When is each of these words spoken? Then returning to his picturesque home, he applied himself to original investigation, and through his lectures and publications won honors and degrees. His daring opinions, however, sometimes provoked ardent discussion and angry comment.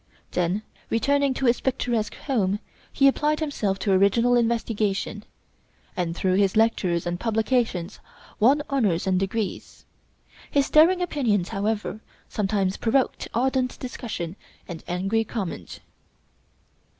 Then 0.31 0.63
returning 0.89 1.35
to 1.35 1.45
his 1.45 1.61
picturesque 1.61 2.15
home, 2.15 2.57
he 2.91 3.07
applied 3.07 3.39
himself 3.39 3.77
to 3.77 3.91
original 3.91 4.35
investigation, 4.35 5.23
and 5.95 6.15
through 6.15 6.37
his 6.37 6.57
lectures 6.57 7.05
and 7.05 7.19
publications 7.19 7.99
won 8.39 8.63
honors 8.67 9.05
and 9.05 9.19
degrees. 9.19 9.85
His 10.49 10.67
daring 10.71 11.03
opinions, 11.03 11.49
however, 11.49 12.01
sometimes 12.27 12.77
provoked 12.77 13.27
ardent 13.35 13.77
discussion 13.77 14.37
and 14.67 14.83
angry 14.87 15.23
comment. 15.23 15.81